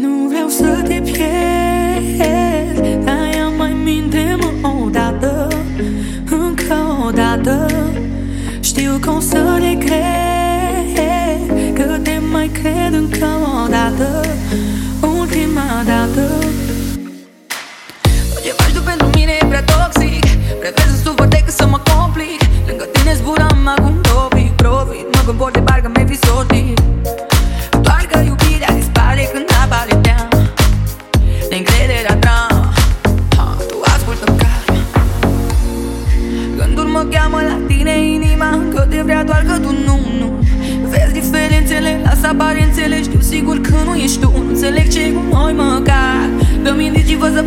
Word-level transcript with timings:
Nu 0.00 0.28
vreau 0.28 0.48
să 0.48 0.82
te 0.84 1.00
pierd 1.04 3.04
Dar 3.04 3.34
ia 3.34 3.48
mai 3.56 3.72
minte-mă 3.84 4.68
odată 4.84 5.48
Încă 6.30 6.76
o 7.06 7.10
dată. 7.10 7.66
Știu 8.60 8.98
că 9.00 9.10
o 9.10 9.20
să 9.20 9.58
le 9.60 9.78
cred 9.84 11.74
Că 11.74 11.98
te 12.02 12.20
mai 12.32 12.46
cred 12.46 12.92
încă 12.92 13.26
o 13.64 13.68
dată 13.68 14.24
Ultima 15.18 15.82
dată 15.84 16.44
mă 37.02 37.08
cheamă 37.08 37.40
la 37.48 37.58
tine 37.66 38.04
inima 38.04 38.58
Că 38.74 38.80
te 38.90 39.00
vrea 39.02 39.24
doar 39.24 39.44
că 39.46 39.58
tu 39.58 39.70
nu, 39.86 39.98
nu. 40.18 40.28
Vezi 40.88 41.12
diferențele, 41.12 42.00
lasă 42.04 42.26
aparențele 42.26 43.02
Știu 43.02 43.20
sigur 43.20 43.60
că 43.60 43.74
nu 43.84 43.94
ești 43.94 44.18
tu. 44.18 44.32
Nu 44.34 44.48
înțeleg 44.48 44.88
ce 44.88 45.12
cu 45.12 45.22
noi 45.30 45.52
măcar. 45.52 46.28
Dă-mi 46.62 46.84
indicii, 46.86 47.16
vă 47.16 47.30
să 47.34 47.42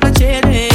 face 0.00 0.38
plăcere 0.38 0.66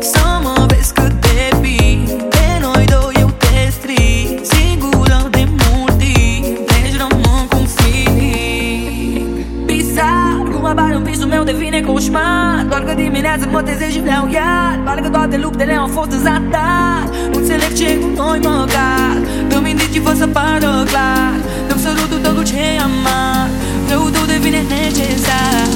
Să 0.00 0.24
mă 0.42 0.66
vezi 0.68 0.92
cât 0.92 1.12
de 1.20 1.56
bine 1.60 2.04
De 2.28 2.46
noi 2.60 2.84
doi 2.84 3.14
eu 3.18 3.30
te 3.38 3.70
stric 3.70 4.44
Sigură 4.44 5.28
de 5.30 5.48
mult 5.60 5.98
timp. 5.98 6.66
Deci 6.66 6.96
rămân 6.96 7.46
cu 7.50 7.56
un 7.56 7.66
feeling 7.76 9.28
Bizar 9.64 10.42
Cum 10.52 10.64
apare 10.64 10.94
în 10.94 11.02
visul 11.02 11.26
meu 11.26 11.42
devine 11.42 11.80
coșmar. 11.80 12.64
Doar 12.68 12.82
că 12.82 12.92
dimineața 12.94 13.46
mă 13.50 13.62
trezesc 13.62 13.90
și 13.90 14.00
vreau 14.00 14.28
iar. 14.32 14.80
Pare 14.84 15.00
că 15.00 15.08
toate 15.08 15.36
luptele 15.36 15.74
au 15.74 15.86
fost 15.86 16.10
în 16.10 16.18
zadar. 16.18 17.02
Nu 17.30 17.38
înțeleg 17.38 17.72
ce 17.78 17.98
cu 17.98 18.08
noi 18.16 18.38
măcar. 18.38 19.16
Dă-mi 19.48 19.70
indicii 19.70 20.00
fă 20.00 20.12
să 20.14 20.26
pară 20.26 20.72
clar. 20.90 21.34
Dăm 21.68 21.78
sărutul 21.78 22.18
tău 22.22 22.42
ce 22.42 22.64
amar 22.86 23.48
Răul 23.90 24.10
tău 24.10 24.24
devine 24.24 24.60
necesar. 24.68 25.68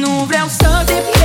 Nu 0.00 0.12
vreau 0.30 0.46
să 0.60 0.82
te 0.86 1.21